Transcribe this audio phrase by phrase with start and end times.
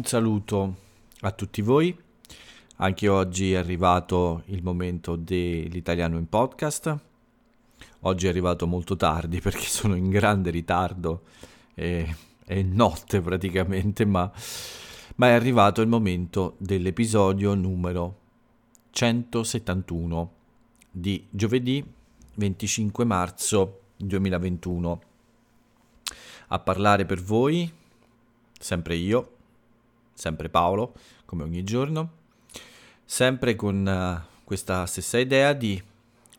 [0.00, 0.76] Un saluto
[1.20, 1.94] a tutti voi.
[2.76, 6.98] Anche oggi è arrivato il momento dell'italiano in podcast.
[8.00, 11.24] Oggi è arrivato molto tardi perché sono in grande ritardo
[11.74, 12.16] e
[12.46, 14.32] è notte praticamente, ma,
[15.16, 18.20] ma è arrivato il momento dell'episodio numero
[18.92, 20.32] 171
[20.90, 21.84] di giovedì
[22.36, 25.02] 25 marzo 2021.
[26.48, 27.70] A parlare per voi,
[28.58, 29.34] sempre io,
[30.20, 30.92] sempre Paolo,
[31.24, 32.10] come ogni giorno,
[33.06, 35.82] sempre con uh, questa stessa idea di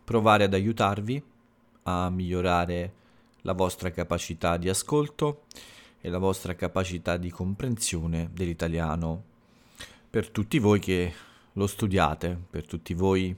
[0.03, 1.21] provare ad aiutarvi
[1.83, 2.93] a migliorare
[3.41, 5.45] la vostra capacità di ascolto
[5.99, 9.23] e la vostra capacità di comprensione dell'italiano.
[10.11, 11.11] Per tutti voi che
[11.53, 13.35] lo studiate, per tutti voi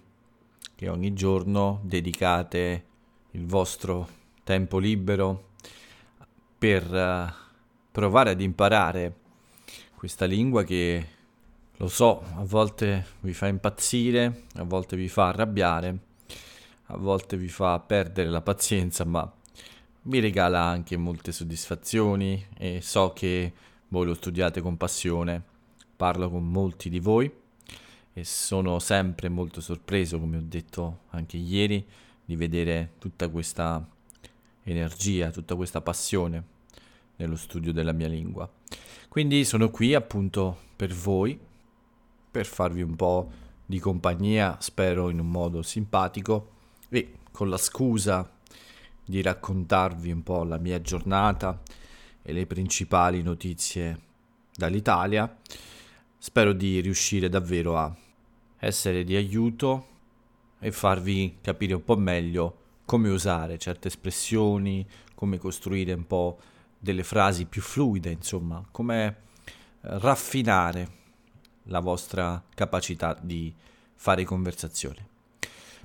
[0.76, 2.86] che ogni giorno dedicate
[3.32, 4.10] il vostro
[4.44, 5.52] tempo libero
[6.58, 7.32] per uh,
[7.90, 9.22] provare ad imparare
[10.04, 11.08] questa lingua che
[11.78, 15.98] lo so, a volte vi fa impazzire, a volte vi fa arrabbiare,
[16.88, 19.32] a volte vi fa perdere la pazienza, ma
[20.02, 23.54] vi regala anche molte soddisfazioni e so che
[23.88, 25.42] voi lo studiate con passione.
[25.96, 27.32] Parlo con molti di voi
[28.12, 31.82] e sono sempre molto sorpreso, come ho detto anche ieri,
[32.26, 33.88] di vedere tutta questa
[34.64, 36.44] energia, tutta questa passione
[37.16, 38.52] nello studio della mia lingua.
[39.14, 41.40] Quindi sono qui appunto per voi,
[42.32, 43.30] per farvi un po'
[43.64, 46.50] di compagnia, spero in un modo simpatico
[46.90, 48.28] e con la scusa
[49.06, 51.62] di raccontarvi un po' la mia giornata
[52.24, 54.00] e le principali notizie
[54.52, 55.38] dall'Italia.
[56.18, 57.96] Spero di riuscire davvero a
[58.58, 59.88] essere di aiuto
[60.58, 64.84] e farvi capire un po' meglio come usare certe espressioni,
[65.14, 66.40] come costruire un po'
[66.84, 69.16] delle frasi più fluide, insomma, come eh,
[69.80, 71.02] raffinare
[71.68, 73.54] la vostra capacità di
[73.96, 75.08] fare conversazione.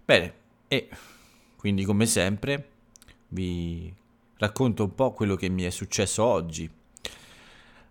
[0.05, 0.35] Bene,
[0.67, 0.89] e
[1.57, 2.71] quindi come sempre
[3.29, 3.95] vi
[4.39, 6.69] racconto un po' quello che mi è successo oggi.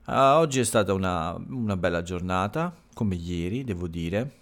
[0.05, 4.35] Uh, oggi è stata una, una bella giornata, come ieri, devo dire.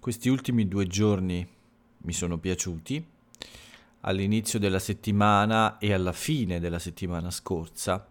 [0.00, 1.46] Questi ultimi due giorni
[1.98, 3.04] mi sono piaciuti.
[4.00, 8.06] All'inizio della settimana e alla fine della settimana scorsa,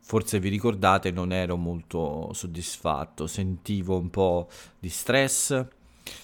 [0.00, 4.48] forse vi ricordate, non ero molto soddisfatto, sentivo un po'
[4.78, 5.66] di stress,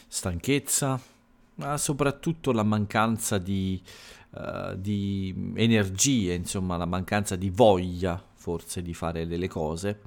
[0.06, 1.00] stanchezza,
[1.54, 3.80] ma soprattutto la mancanza di,
[4.30, 10.00] uh, di energie, insomma, la mancanza di voglia forse di fare delle cose.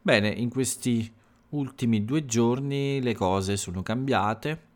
[0.00, 1.10] Bene, in questi
[1.50, 4.70] ultimi due giorni le cose sono cambiate.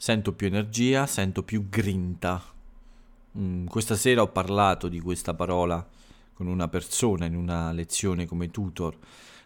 [0.00, 2.40] Sento più energia, sento più grinta.
[3.36, 5.84] Mm, questa sera ho parlato di questa parola
[6.34, 8.96] con una persona in una lezione come tutor.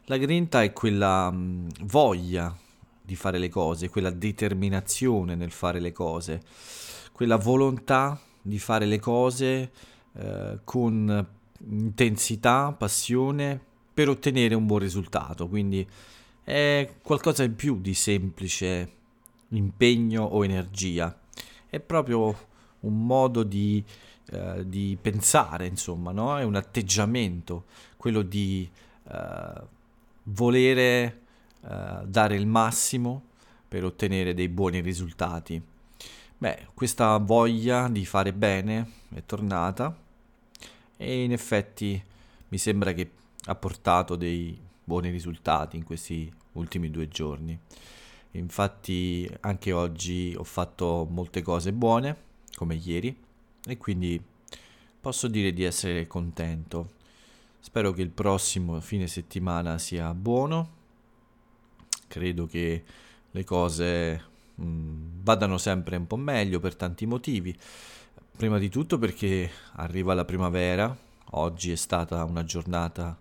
[0.04, 2.54] La grinta è quella mm, voglia
[3.00, 6.42] di fare le cose, quella determinazione nel fare le cose,
[7.12, 9.70] quella volontà di fare le cose
[10.12, 11.26] eh, con
[11.66, 13.58] intensità, passione
[13.94, 15.48] per ottenere un buon risultato.
[15.48, 15.88] Quindi
[16.44, 19.00] è qualcosa in più di semplice
[19.56, 21.16] impegno o energia.
[21.68, 22.48] È proprio
[22.80, 23.82] un modo di,
[24.30, 26.38] eh, di pensare, insomma, no?
[26.38, 27.64] È un atteggiamento,
[27.96, 28.68] quello di
[29.08, 29.62] eh,
[30.24, 31.20] volere
[31.64, 33.30] eh, dare il massimo
[33.68, 35.60] per ottenere dei buoni risultati.
[36.36, 39.96] Beh, questa voglia di fare bene è tornata
[40.96, 42.02] e in effetti
[42.48, 43.10] mi sembra che
[43.46, 47.58] ha portato dei buoni risultati in questi ultimi due giorni.
[48.32, 52.16] Infatti anche oggi ho fatto molte cose buone,
[52.54, 53.14] come ieri,
[53.66, 54.22] e quindi
[55.00, 57.00] posso dire di essere contento.
[57.60, 60.80] Spero che il prossimo fine settimana sia buono.
[62.08, 62.84] Credo che
[63.30, 67.56] le cose mh, mm, vadano sempre un po' meglio per tanti motivi.
[68.36, 70.96] Prima di tutto perché arriva la primavera,
[71.30, 73.16] oggi è stata una giornata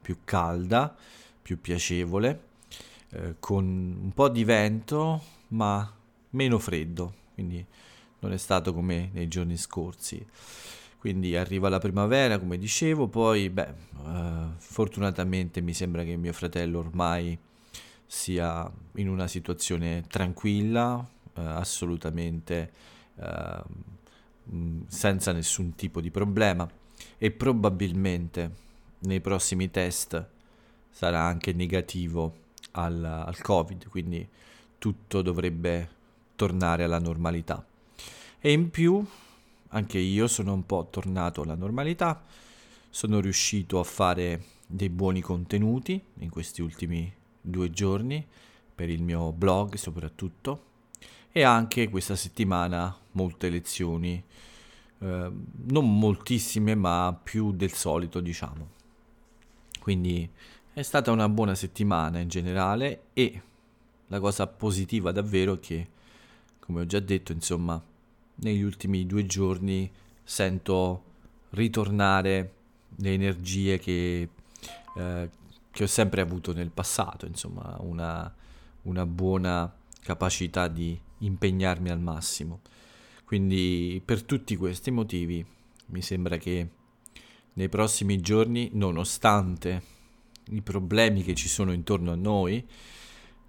[0.00, 0.94] più calda,
[1.40, 2.52] più piacevole,
[3.14, 5.90] eh, con un po' di vento ma
[6.30, 7.64] meno freddo, quindi
[8.20, 10.24] non è stato come nei giorni scorsi.
[10.98, 13.68] Quindi arriva la primavera, come dicevo, poi beh,
[14.06, 17.38] eh, fortunatamente mi sembra che mio fratello ormai
[18.06, 22.72] sia in una situazione tranquilla, eh, assolutamente
[23.16, 23.62] eh,
[24.88, 26.68] senza nessun tipo di problema
[27.18, 28.62] e probabilmente
[29.00, 30.26] nei prossimi test
[30.90, 32.42] sarà anche negativo
[32.74, 34.26] al, al Covid, quindi
[34.78, 35.90] tutto dovrebbe
[36.36, 37.64] tornare alla normalità.
[38.38, 39.04] E in più
[39.68, 42.22] anche io sono un po' tornato alla normalità,
[42.90, 48.24] sono riuscito a fare dei buoni contenuti in questi ultimi due giorni
[48.74, 50.72] per il mio blog soprattutto
[51.32, 54.22] e anche questa settimana molte lezioni,
[54.98, 55.30] eh,
[55.66, 58.68] non moltissime ma più del solito diciamo.
[59.80, 60.30] Quindi
[60.74, 63.40] è stata una buona settimana in generale e
[64.08, 65.88] la cosa positiva davvero è che,
[66.58, 67.80] come ho già detto, insomma,
[68.36, 69.88] negli ultimi due giorni
[70.24, 71.02] sento
[71.50, 72.54] ritornare
[72.96, 74.28] le energie che,
[74.96, 75.30] eh,
[75.70, 78.34] che ho sempre avuto nel passato, insomma, una,
[78.82, 82.62] una buona capacità di impegnarmi al massimo.
[83.24, 85.46] Quindi per tutti questi motivi
[85.86, 86.68] mi sembra che
[87.52, 89.93] nei prossimi giorni, nonostante
[90.48, 92.66] i problemi che ci sono intorno a noi,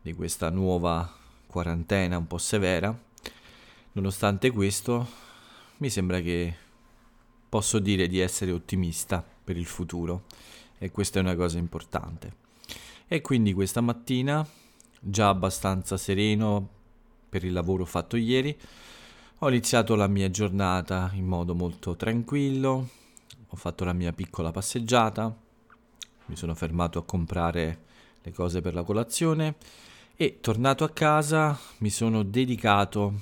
[0.01, 1.11] di questa nuova
[1.47, 2.97] quarantena un po' severa,
[3.93, 5.07] nonostante questo
[5.77, 6.55] mi sembra che
[7.49, 10.23] posso dire di essere ottimista per il futuro
[10.77, 12.43] e questa è una cosa importante.
[13.07, 14.47] E quindi questa mattina,
[14.99, 16.69] già abbastanza sereno
[17.29, 18.57] per il lavoro fatto ieri,
[19.39, 22.89] ho iniziato la mia giornata in modo molto tranquillo,
[23.47, 25.35] ho fatto la mia piccola passeggiata,
[26.27, 27.83] mi sono fermato a comprare
[28.21, 29.55] le cose per la colazione
[30.15, 33.13] e tornato a casa mi sono dedicato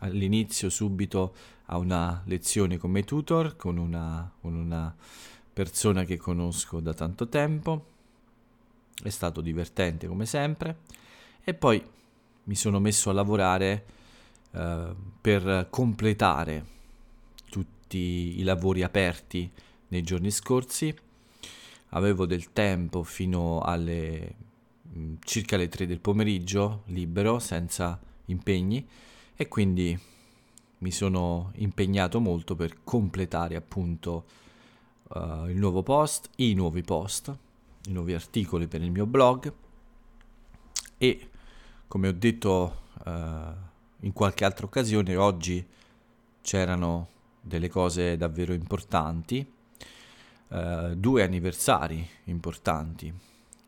[0.00, 1.34] all'inizio subito
[1.66, 4.94] a una lezione come tutor con una, con una
[5.52, 7.94] persona che conosco da tanto tempo.
[9.02, 10.78] È stato divertente come sempre
[11.42, 11.82] e poi
[12.44, 13.84] mi sono messo a lavorare
[14.52, 16.64] eh, per completare
[17.50, 19.50] tutti i lavori aperti
[19.88, 20.94] nei giorni scorsi.
[21.96, 24.34] Avevo del tempo fino alle
[24.94, 28.86] mm, circa le 3 del pomeriggio libero senza impegni
[29.34, 29.98] e quindi
[30.78, 34.24] mi sono impegnato molto per completare appunto
[35.08, 37.34] uh, il nuovo post, i nuovi post,
[37.86, 39.50] i nuovi articoli per il mio blog
[40.98, 41.30] e
[41.88, 43.10] come ho detto uh,
[44.00, 45.66] in qualche altra occasione oggi
[46.42, 47.08] c'erano
[47.40, 49.54] delle cose davvero importanti,
[50.48, 53.12] uh, due anniversari importanti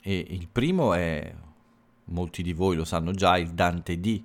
[0.03, 1.35] e il primo è,
[2.05, 4.23] molti di voi lo sanno già, il Dante D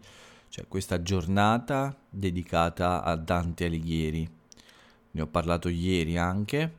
[0.54, 4.30] cioè questa giornata dedicata a Dante Alighieri.
[5.10, 6.72] Ne ho parlato ieri anche,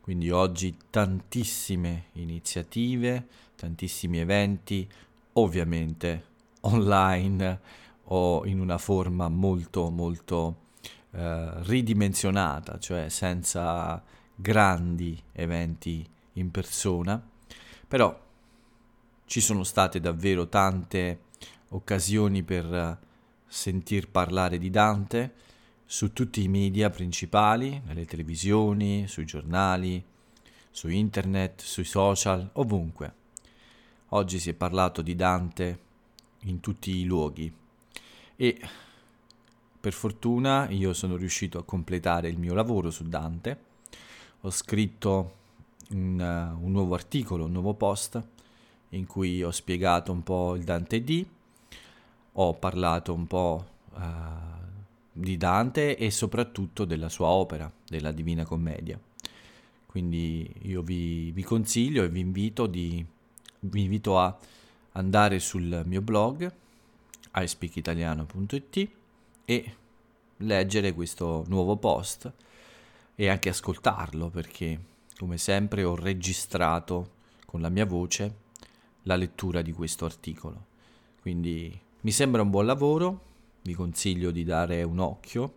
[0.00, 3.26] quindi oggi tantissime iniziative,
[3.56, 4.88] tantissimi eventi,
[5.34, 6.24] ovviamente
[6.60, 7.60] online
[8.04, 10.56] o in una forma molto molto
[11.10, 14.02] eh, ridimensionata, cioè senza
[14.40, 17.22] grandi eventi in persona,
[17.86, 18.18] però
[19.26, 21.20] ci sono state davvero tante
[21.68, 22.98] occasioni per
[23.46, 25.34] sentir parlare di Dante
[25.84, 30.02] su tutti i media principali, nelle televisioni, sui giornali,
[30.70, 33.14] su internet, sui social, ovunque.
[34.10, 35.78] Oggi si è parlato di Dante
[36.44, 37.52] in tutti i luoghi
[38.36, 38.60] e
[39.80, 43.68] per fortuna io sono riuscito a completare il mio lavoro su Dante.
[44.42, 45.34] Ho scritto
[45.90, 48.22] un, uh, un nuovo articolo, un nuovo post
[48.90, 51.26] in cui ho spiegato un po' il Dante D
[52.32, 54.00] ho parlato un po' uh,
[55.12, 58.98] di Dante e soprattutto della sua opera, della Divina Commedia.
[59.86, 63.04] Quindi io vi, vi consiglio e vi invito, di,
[63.60, 64.38] vi invito a
[64.92, 66.50] andare sul mio blog
[67.34, 68.88] iSpeakitaliano.it
[69.44, 69.74] e
[70.38, 72.32] leggere questo nuovo post
[73.20, 74.80] e anche ascoltarlo perché
[75.18, 77.10] come sempre ho registrato
[77.44, 78.36] con la mia voce
[79.02, 80.68] la lettura di questo articolo.
[81.20, 83.24] Quindi mi sembra un buon lavoro,
[83.60, 85.52] vi consiglio di dare un occhio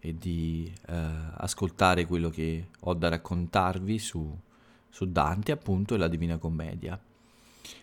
[0.00, 0.94] e di eh,
[1.36, 4.38] ascoltare quello che ho da raccontarvi su,
[4.90, 7.02] su Dante appunto e la Divina Commedia.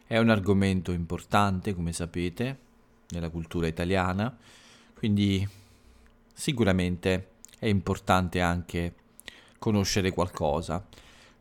[0.05, 2.59] È un argomento importante, come sapete,
[3.09, 4.37] nella cultura italiana,
[4.93, 5.47] quindi
[6.31, 7.28] sicuramente
[7.59, 8.95] è importante anche
[9.59, 10.83] conoscere qualcosa.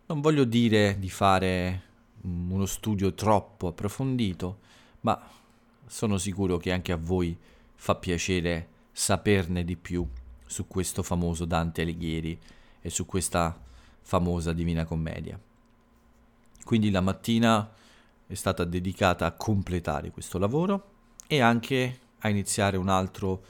[0.06, 1.82] Non voglio dire di fare
[2.22, 4.58] uno studio troppo approfondito,
[5.02, 5.20] ma
[5.86, 7.36] sono sicuro che anche a voi
[7.74, 10.06] fa piacere saperne di più
[10.44, 12.38] su questo famoso Dante Alighieri
[12.80, 13.56] e su questa
[14.00, 15.38] famosa Divina Commedia.
[16.64, 17.70] Quindi la mattina
[18.26, 20.90] è stata dedicata a completare questo lavoro
[21.26, 23.42] e anche a iniziare un altro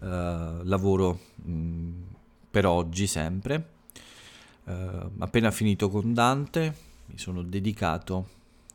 [0.00, 1.90] lavoro mh,
[2.50, 3.68] per oggi sempre.
[4.64, 6.74] Uh, appena finito con Dante
[7.06, 8.28] mi sono dedicato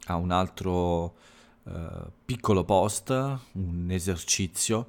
[0.05, 1.15] a un altro
[1.63, 1.87] eh,
[2.25, 4.87] piccolo post, un esercizio.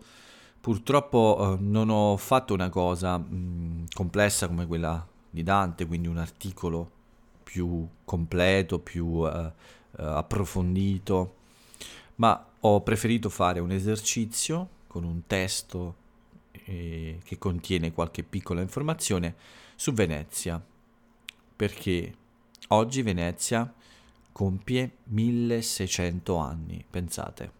[0.60, 6.90] Purtroppo non ho fatto una cosa mh, complessa come quella di Dante, quindi un articolo
[7.42, 9.50] più completo, più uh,
[9.96, 11.34] approfondito,
[12.16, 15.94] ma ho preferito fare un esercizio con un testo
[16.70, 19.34] eh, che contiene qualche piccola informazione
[19.74, 20.62] su Venezia,
[21.56, 22.14] perché
[22.68, 23.72] oggi Venezia
[24.30, 27.58] compie 1600 anni, pensate.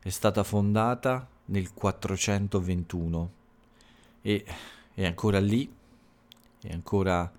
[0.00, 3.32] È stata fondata nel 421
[4.22, 4.44] e
[4.94, 5.72] è ancora lì,
[6.60, 7.30] è ancora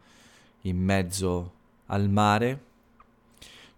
[0.62, 1.54] in mezzo
[1.88, 2.64] al mare,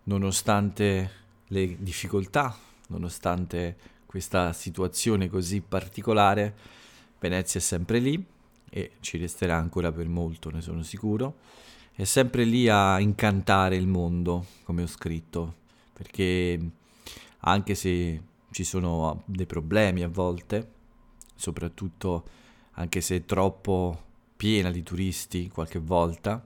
[0.04, 1.12] nonostante
[1.48, 2.56] le difficoltà,
[2.90, 6.86] nonostante questa situazione così particolare,
[7.20, 8.24] Venezia è sempre lì
[8.70, 11.38] e ci resterà ancora per molto, ne sono sicuro.
[11.92, 15.56] È sempre lì a incantare il mondo, come ho scritto,
[15.94, 16.60] perché
[17.40, 18.22] anche se
[18.52, 20.72] ci sono dei problemi a volte,
[21.36, 22.24] soprattutto
[22.74, 24.04] anche se è troppo
[24.36, 26.46] piena di turisti qualche volta,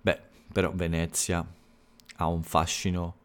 [0.00, 0.20] beh,
[0.52, 1.46] però Venezia
[2.16, 3.16] ha un fascino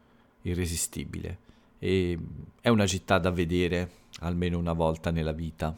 [0.44, 1.40] irresistibile
[1.80, 2.18] e
[2.62, 5.76] è una città da vedere almeno una volta nella vita.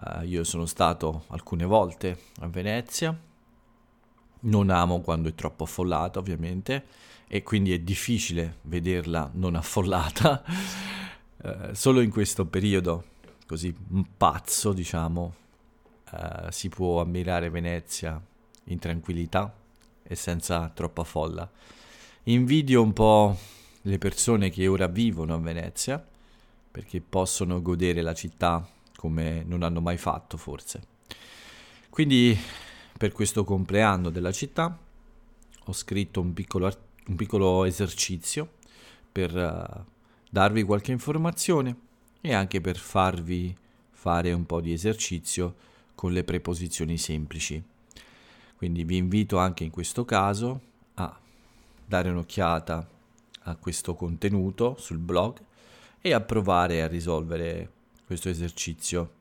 [0.00, 3.16] Uh, io sono stato alcune volte a Venezia,
[4.40, 6.84] non amo quando è troppo affollata ovviamente
[7.26, 10.44] e quindi è difficile vederla non affollata.
[11.42, 13.04] uh, solo in questo periodo
[13.44, 13.74] così
[14.16, 15.34] pazzo, diciamo,
[16.12, 18.22] uh, si può ammirare Venezia
[18.64, 19.52] in tranquillità
[20.04, 21.50] e senza troppa folla.
[22.24, 23.36] Invidio un po'
[23.82, 26.04] le persone che ora vivono a Venezia
[26.70, 28.64] perché possono godere la città
[28.98, 30.82] come non hanno mai fatto forse.
[31.88, 32.36] Quindi
[32.98, 34.76] per questo compleanno della città
[35.66, 36.68] ho scritto un piccolo,
[37.06, 38.54] un piccolo esercizio
[39.12, 39.84] per uh,
[40.28, 41.76] darvi qualche informazione
[42.20, 43.56] e anche per farvi
[43.92, 45.54] fare un po' di esercizio
[45.94, 47.62] con le preposizioni semplici.
[48.56, 50.60] Quindi vi invito anche in questo caso
[50.94, 51.16] a
[51.86, 52.88] dare un'occhiata
[53.42, 55.38] a questo contenuto sul blog
[56.00, 57.76] e a provare a risolvere
[58.08, 59.16] questo esercizio.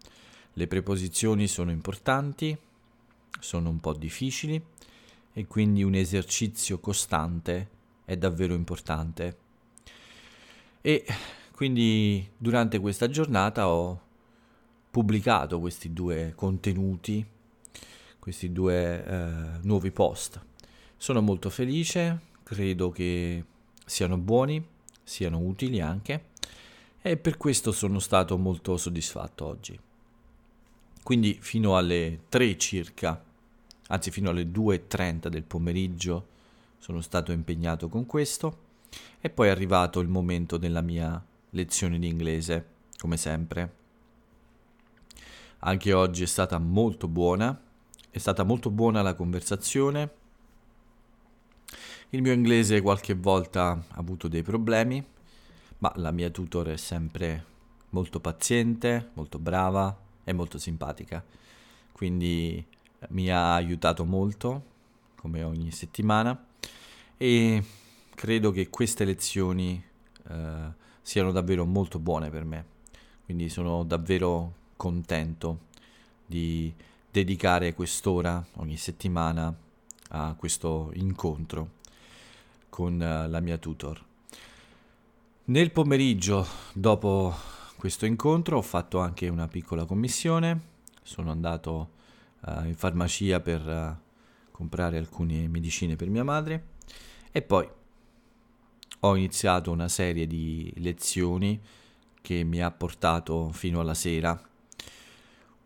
[0.53, 2.57] Le preposizioni sono importanti,
[3.37, 4.63] sono un po' difficili
[5.33, 7.67] e quindi un esercizio costante
[8.05, 9.37] è davvero importante.
[10.79, 11.05] E
[11.51, 14.01] quindi durante questa giornata ho
[14.89, 17.25] pubblicato questi due contenuti,
[18.19, 20.39] questi due eh, nuovi post.
[20.95, 23.43] Sono molto felice, credo che
[23.85, 24.65] siano buoni,
[25.03, 26.35] siano utili anche
[27.01, 29.79] e per questo sono stato molto soddisfatto oggi.
[31.03, 33.23] Quindi fino alle 3 circa,
[33.87, 36.27] anzi fino alle 2.30 del pomeriggio
[36.77, 38.65] sono stato impegnato con questo
[39.19, 42.65] e poi è arrivato il momento della mia lezione di inglese,
[42.97, 43.75] come sempre.
[45.59, 47.59] Anche oggi è stata molto buona,
[48.09, 50.11] è stata molto buona la conversazione.
[52.09, 55.03] Il mio inglese qualche volta ha avuto dei problemi,
[55.79, 57.45] ma la mia tutor è sempre
[57.89, 61.23] molto paziente, molto brava e molto simpatica.
[61.91, 62.65] Quindi
[62.99, 64.63] eh, mi ha aiutato molto,
[65.15, 66.45] come ogni settimana,
[67.17, 67.63] e
[68.13, 69.83] credo che queste lezioni
[70.29, 72.65] eh, siano davvero molto buone per me.
[73.25, 75.65] Quindi sono davvero contento
[76.25, 76.73] di
[77.09, 79.53] dedicare quest'ora ogni settimana
[80.09, 81.71] a questo incontro
[82.69, 84.06] con uh, la mia tutor.
[85.49, 87.33] Nel pomeriggio, dopo
[87.77, 90.59] questo incontro, ho fatto anche una piccola commissione.
[91.01, 91.91] Sono andato
[92.41, 96.65] uh, in farmacia per uh, comprare alcune medicine per mia madre
[97.31, 97.65] e poi
[98.99, 101.57] ho iniziato una serie di lezioni
[102.21, 104.37] che mi ha portato fino alla sera.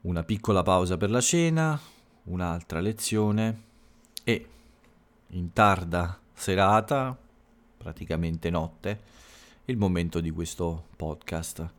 [0.02, 1.80] Una piccola pausa per la cena,
[2.26, 3.64] un'altra lezione
[4.24, 4.48] e
[5.30, 7.18] in tarda serata,
[7.78, 9.30] praticamente notte,
[9.66, 11.70] il momento di questo podcast.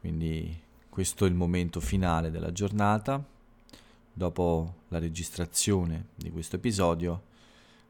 [0.00, 3.22] Quindi questo è il momento finale della giornata.
[4.12, 7.22] Dopo la registrazione di questo episodio,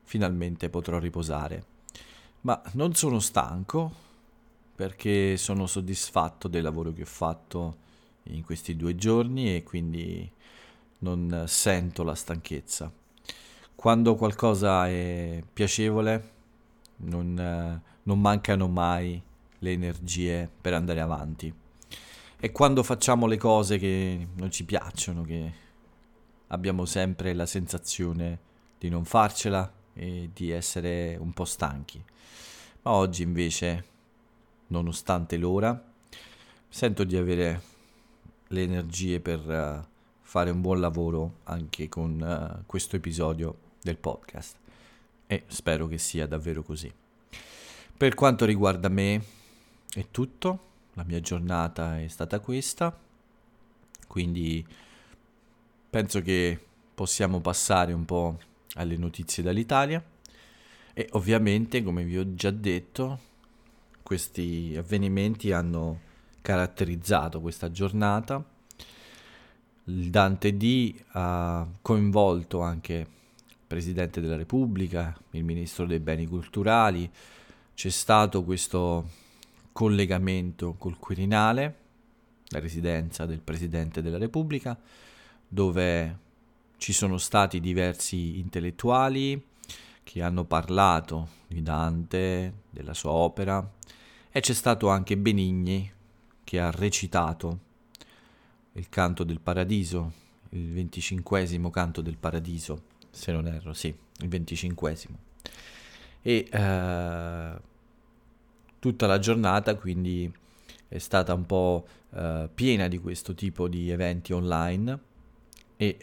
[0.03, 1.65] finalmente potrò riposare.
[2.43, 4.07] Ma non sono stanco
[4.75, 7.87] perché sono soddisfatto del lavoro che ho fatto
[8.25, 10.31] in questi due giorni e quindi
[10.99, 12.93] non sento la stanchezza.
[13.75, 16.31] Quando qualcosa è piacevole,
[16.97, 19.23] non, non mancano mai
[19.59, 21.53] le energie per andare avanti.
[22.41, 25.53] E quando facciamo le cose che non ci piacciono, che
[26.49, 28.47] abbiamo sempre la sensazione
[28.79, 32.03] di non farcela e di essere un po' stanchi.
[32.83, 33.85] Ma oggi invece,
[34.69, 35.79] nonostante l'ora,
[36.67, 37.63] sento di avere
[38.47, 39.87] le energie per uh,
[40.23, 44.57] fare un buon lavoro anche con uh, questo episodio del podcast.
[45.27, 46.91] e spero che sia davvero così.
[47.99, 49.21] Per quanto riguarda me
[49.93, 50.61] è tutto,
[50.93, 52.97] la mia giornata è stata questa,
[54.07, 54.65] quindi
[55.91, 56.65] penso che
[56.95, 58.39] possiamo passare un po'
[58.75, 60.01] alle notizie dall'Italia.
[60.95, 63.19] E ovviamente, come vi ho già detto,
[64.05, 66.01] questi avvenimenti hanno
[66.41, 68.45] caratterizzato questa giornata.
[69.87, 77.11] Il Dante D ha coinvolto anche il Presidente della Repubblica, il Ministro dei Beni Culturali,
[77.79, 79.09] c'è stato questo
[79.71, 81.77] collegamento col Quirinale,
[82.49, 84.77] la residenza del Presidente della Repubblica,
[85.47, 86.19] dove
[86.77, 89.41] ci sono stati diversi intellettuali
[90.03, 93.75] che hanno parlato di Dante, della sua opera,
[94.29, 95.89] e c'è stato anche Benigni
[96.43, 97.59] che ha recitato
[98.73, 100.13] il canto del paradiso,
[100.49, 105.27] il venticinquesimo canto del paradiso, se non erro, sì, il venticinquesimo.
[106.21, 107.67] E eh,
[108.79, 110.33] tutta la giornata quindi
[110.89, 114.99] è stata un po' eh, piena di questo tipo di eventi online
[115.77, 115.99] e,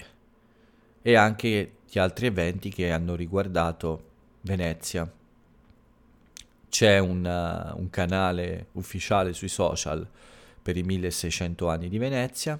[1.02, 5.10] e anche di altri eventi che hanno riguardato Venezia
[6.76, 10.06] c'è un, uh, un canale ufficiale sui social
[10.62, 12.60] per i 1600 anni di Venezia.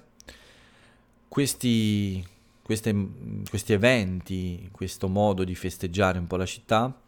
[1.28, 2.26] Questi,
[2.62, 3.08] queste,
[3.46, 6.98] questi eventi, questo modo di festeggiare un po' la città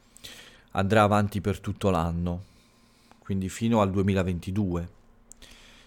[0.72, 2.42] andrà avanti per tutto l'anno,
[3.28, 4.88] quindi fino al 2022.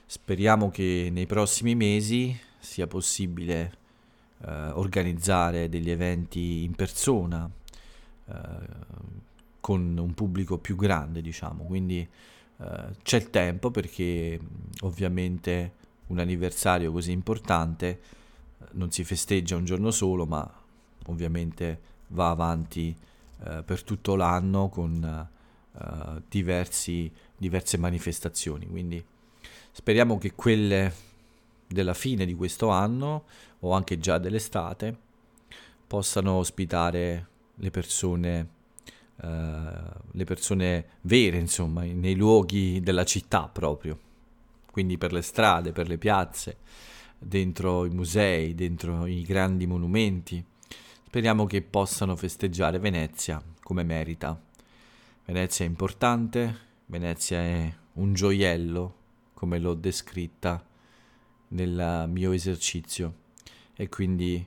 [0.05, 3.77] Speriamo che nei prossimi mesi sia possibile
[4.45, 7.49] eh, organizzare degli eventi in persona,
[8.27, 8.35] eh,
[9.59, 12.07] con un pubblico più grande, diciamo, quindi
[12.57, 14.39] eh, c'è il tempo perché
[14.81, 15.73] ovviamente
[16.07, 20.47] un anniversario così importante eh, non si festeggia un giorno solo, ma
[21.07, 22.95] ovviamente va avanti
[23.45, 25.29] eh, per tutto l'anno con
[25.73, 28.67] eh, diversi, diverse manifestazioni.
[28.67, 29.03] Quindi
[29.71, 30.93] speriamo che quelle
[31.67, 33.25] della fine di questo anno
[33.61, 34.95] o anche già dell'estate
[35.87, 38.59] possano ospitare le persone
[39.23, 39.69] eh,
[40.13, 43.97] le persone vere, insomma, nei luoghi della città proprio,
[44.71, 46.57] quindi per le strade, per le piazze,
[47.17, 50.43] dentro i musei, dentro i grandi monumenti.
[51.05, 54.39] Speriamo che possano festeggiare Venezia come merita.
[55.25, 58.95] Venezia è importante, Venezia è un gioiello,
[59.33, 60.61] come l'ho descritta
[61.47, 63.13] nel mio esercizio,
[63.73, 64.45] e quindi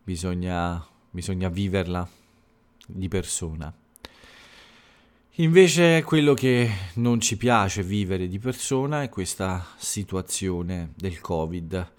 [0.00, 2.08] bisogna, bisogna viverla
[2.86, 3.74] di persona.
[5.34, 11.92] Invece quello che non ci piace vivere di persona è questa situazione del Covid.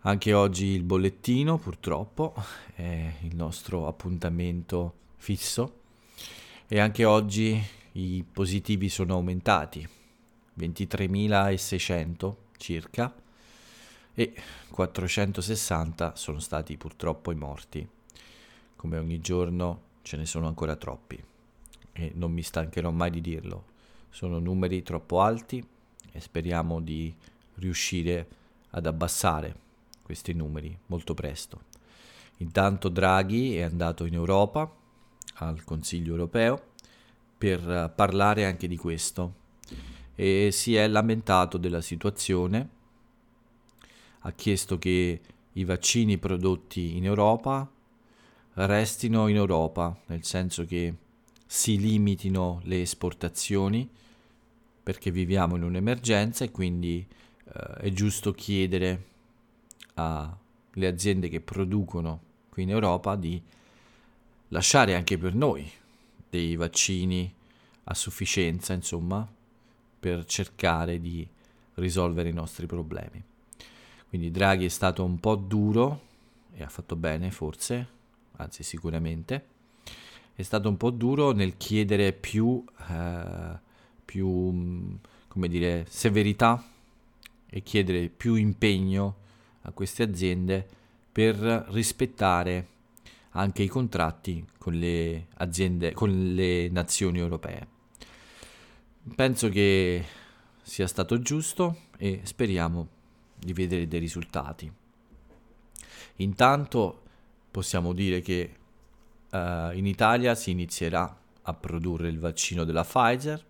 [0.00, 2.34] Anche oggi il bollettino purtroppo
[2.74, 5.80] è il nostro appuntamento fisso
[6.66, 9.88] e anche oggi i positivi sono aumentati,
[10.58, 13.14] 23.600 circa
[14.12, 14.34] e
[14.68, 17.88] 460 sono stati purtroppo i morti.
[18.76, 21.22] Come ogni giorno ce ne sono ancora troppi
[21.92, 23.64] e non mi stancherò mai di dirlo.
[24.10, 25.66] Sono numeri troppo alti
[26.12, 27.14] e speriamo di
[27.54, 28.28] riuscire
[28.70, 29.56] ad abbassare
[30.02, 31.62] questi numeri molto presto.
[32.38, 34.70] Intanto Draghi è andato in Europa,
[35.36, 36.74] al Consiglio europeo,
[37.36, 39.44] per parlare anche di questo.
[40.14, 42.68] E si è lamentato della situazione,
[44.20, 45.20] ha chiesto che
[45.52, 47.70] i vaccini prodotti in Europa
[48.54, 50.94] restino in Europa, nel senso che
[51.46, 53.88] si limitino le esportazioni
[54.82, 57.06] perché viviamo in un'emergenza e quindi
[57.44, 59.04] eh, è giusto chiedere
[59.94, 63.40] alle aziende che producono qui in Europa di
[64.48, 65.70] lasciare anche per noi
[66.28, 67.32] dei vaccini
[67.84, 69.26] a sufficienza, insomma,
[69.98, 71.26] per cercare di
[71.74, 73.22] risolvere i nostri problemi.
[74.08, 76.00] Quindi Draghi è stato un po' duro
[76.54, 77.88] e ha fatto bene forse,
[78.36, 79.46] anzi sicuramente,
[80.34, 83.58] è stato un po' duro nel chiedere più, eh,
[84.04, 86.62] più come dire, severità
[87.48, 89.16] e chiedere più impegno
[89.62, 90.66] a queste aziende
[91.10, 91.36] per
[91.70, 92.68] rispettare
[93.36, 97.74] anche i contratti con le aziende, con le nazioni europee.
[99.14, 100.04] Penso che
[100.62, 102.88] sia stato giusto e speriamo
[103.38, 104.72] di vedere dei risultati.
[106.16, 107.02] Intanto
[107.50, 108.56] possiamo dire che
[109.30, 109.36] uh,
[109.72, 113.44] in Italia si inizierà a produrre il vaccino della Pfizer,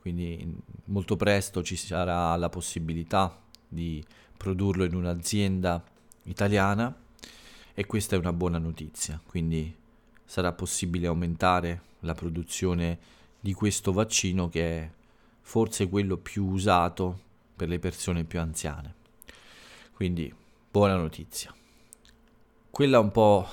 [0.00, 3.38] quindi molto presto ci sarà la possibilità
[3.68, 4.02] di
[4.36, 5.84] produrlo in un'azienda
[6.24, 7.06] italiana
[7.78, 9.72] e questa è una buona notizia, quindi
[10.24, 12.98] sarà possibile aumentare la produzione
[13.38, 14.90] di questo vaccino che è
[15.42, 17.20] forse quello più usato
[17.54, 18.94] per le persone più anziane.
[19.92, 20.34] Quindi
[20.68, 21.54] buona notizia.
[22.68, 23.46] Quella un po'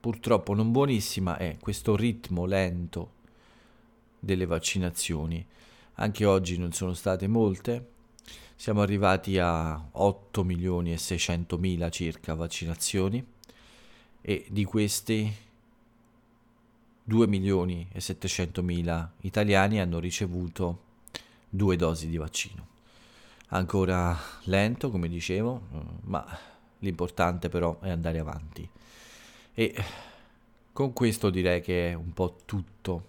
[0.00, 3.12] purtroppo non buonissima è questo ritmo lento
[4.18, 5.46] delle vaccinazioni.
[5.94, 7.90] Anche oggi non sono state molte,
[8.56, 13.38] siamo arrivati a 8 milioni e 600 mila circa vaccinazioni
[14.20, 15.32] e di questi
[17.02, 20.88] 2 milioni e 700 mila italiani hanno ricevuto
[21.48, 22.68] due dosi di vaccino.
[23.48, 25.60] Ancora lento, come dicevo,
[26.02, 26.24] ma
[26.78, 28.68] l'importante però è andare avanti.
[29.52, 29.74] E
[30.72, 33.08] con questo direi che è un po' tutto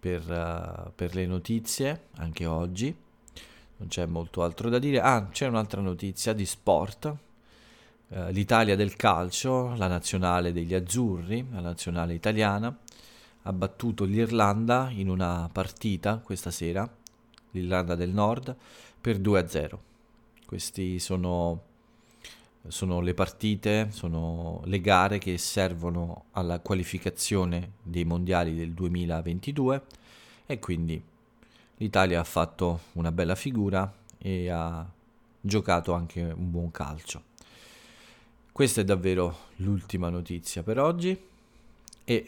[0.00, 2.94] per, uh, per le notizie, anche oggi.
[3.78, 5.00] Non c'è molto altro da dire.
[5.00, 7.14] Ah, c'è un'altra notizia di sport.
[8.08, 12.76] Uh, L'Italia del calcio, la nazionale degli azzurri, la nazionale italiana,
[13.42, 16.88] ha battuto l'Irlanda in una partita questa sera,
[17.52, 18.54] l'Irlanda del Nord,
[19.00, 19.78] per 2-0.
[20.46, 21.62] Queste sono,
[22.68, 29.82] sono le partite, sono le gare che servono alla qualificazione dei mondiali del 2022
[30.46, 31.02] e quindi
[31.78, 34.88] l'Italia ha fatto una bella figura e ha
[35.40, 37.34] giocato anche un buon calcio.
[38.56, 41.14] Questa è davvero l'ultima notizia per oggi
[42.04, 42.26] e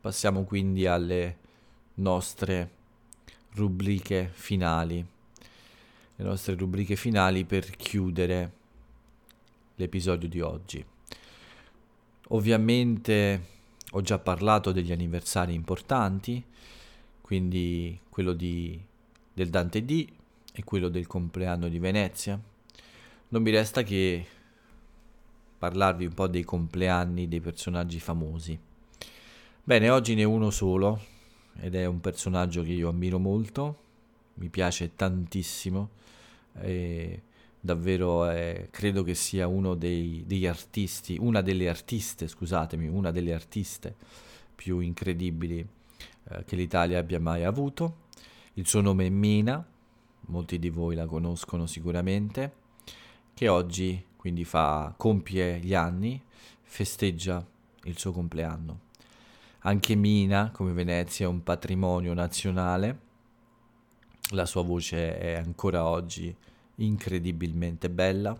[0.00, 1.36] Passiamo quindi alle
[1.94, 2.70] nostre
[3.52, 5.06] rubriche finali.
[6.16, 8.52] Le nostre rubriche finali per chiudere
[9.76, 10.84] l'episodio di oggi.
[12.30, 13.46] Ovviamente
[13.92, 16.42] ho già parlato degli anniversari importanti,
[17.20, 18.76] quindi quello di,
[19.32, 20.08] del Dante D
[20.52, 22.36] e quello del compleanno di Venezia.
[23.28, 24.26] Non mi resta che
[25.64, 28.58] parlarvi un po' dei compleanni dei personaggi famosi.
[29.62, 31.00] Bene, oggi ne è uno solo
[31.58, 33.78] ed è un personaggio che io ammiro molto,
[34.34, 35.88] mi piace tantissimo
[36.60, 37.22] e
[37.58, 43.32] davvero è, credo che sia uno dei, degli artisti, una delle artiste, scusatemi, una delle
[43.32, 43.94] artiste
[44.54, 45.66] più incredibili
[46.28, 48.02] eh, che l'Italia abbia mai avuto.
[48.54, 49.66] Il suo nome è Mina,
[50.26, 52.52] molti di voi la conoscono sicuramente,
[53.32, 56.18] che oggi quindi fa, compie gli anni,
[56.62, 57.46] festeggia
[57.82, 58.80] il suo compleanno.
[59.58, 62.98] Anche Mina, come Venezia, è un patrimonio nazionale.
[64.30, 66.34] La sua voce è ancora oggi
[66.76, 68.34] incredibilmente bella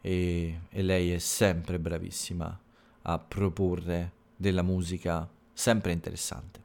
[0.00, 2.56] e, e lei è sempre bravissima
[3.02, 6.62] a proporre della musica sempre interessante.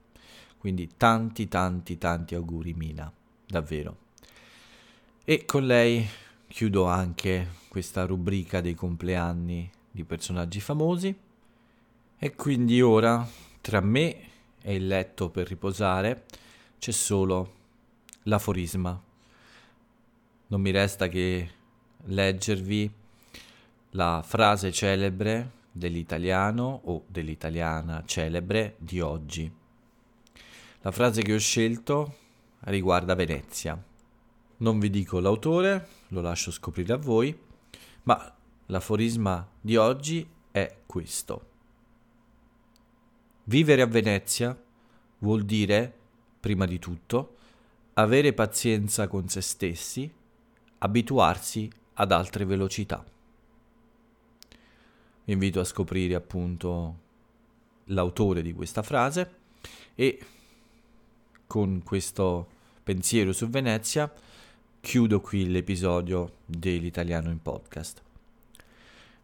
[0.59, 3.11] Quindi tanti tanti tanti auguri Mina,
[3.47, 3.97] davvero.
[5.25, 6.07] E con lei
[6.45, 11.17] chiudo anche questa rubrica dei compleanni di personaggi famosi.
[12.19, 13.27] E quindi ora
[13.61, 14.15] tra me
[14.61, 16.25] e il letto per riposare
[16.77, 17.53] c'è solo
[18.25, 19.01] l'aforisma.
[20.45, 21.49] Non mi resta che
[22.03, 22.91] leggervi
[23.93, 29.51] la frase celebre dell'italiano o dell'italiana celebre di oggi.
[30.81, 32.17] La frase che ho scelto
[32.65, 33.83] riguarda Venezia.
[34.57, 37.51] Non vi dico l'autore, lo lascio scoprire a voi,
[38.03, 38.35] ma
[38.67, 41.51] l'aforisma di oggi è questo.
[43.45, 44.57] Vivere a Venezia
[45.19, 45.93] vuol dire,
[46.39, 47.37] prima di tutto,
[47.93, 50.11] avere pazienza con se stessi,
[50.79, 53.03] abituarsi ad altre velocità.
[55.25, 56.99] Vi invito a scoprire appunto
[57.85, 59.35] l'autore di questa frase
[59.95, 60.25] e
[61.47, 62.47] con questo
[62.83, 64.11] pensiero su Venezia
[64.83, 68.01] chiudo qui l'episodio dell'italiano in podcast.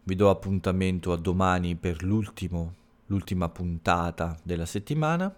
[0.04, 5.36] Vi do appuntamento a domani per l'ultima puntata della settimana.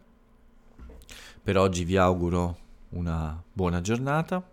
[1.42, 2.58] Per oggi vi auguro
[2.90, 4.48] una buona giornata,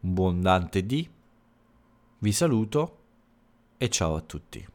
[0.00, 1.08] un buon Dante D.
[2.20, 2.98] Vi saluto
[3.76, 4.73] e ciao a tutti.